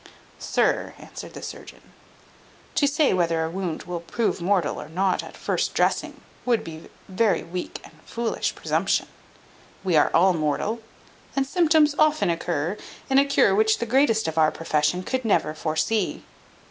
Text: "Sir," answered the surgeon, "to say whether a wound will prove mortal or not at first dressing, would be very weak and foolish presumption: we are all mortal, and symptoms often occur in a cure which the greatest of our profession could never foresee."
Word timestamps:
"Sir," 0.39 0.95
answered 0.97 1.35
the 1.35 1.43
surgeon, 1.43 1.91
"to 2.73 2.87
say 2.87 3.13
whether 3.13 3.43
a 3.45 3.51
wound 3.51 3.83
will 3.83 3.99
prove 3.99 4.41
mortal 4.41 4.81
or 4.81 4.89
not 4.89 5.21
at 5.23 5.37
first 5.37 5.75
dressing, 5.75 6.21
would 6.43 6.63
be 6.63 6.89
very 7.07 7.43
weak 7.43 7.79
and 7.83 7.93
foolish 8.03 8.55
presumption: 8.55 9.07
we 9.83 9.95
are 9.95 10.09
all 10.11 10.33
mortal, 10.33 10.79
and 11.35 11.45
symptoms 11.45 11.93
often 11.99 12.31
occur 12.31 12.77
in 13.11 13.19
a 13.19 13.25
cure 13.25 13.53
which 13.53 13.77
the 13.77 13.85
greatest 13.85 14.27
of 14.27 14.39
our 14.39 14.49
profession 14.49 15.03
could 15.03 15.23
never 15.23 15.53
foresee." 15.53 16.23